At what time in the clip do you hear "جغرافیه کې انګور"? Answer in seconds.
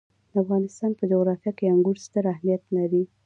1.11-1.97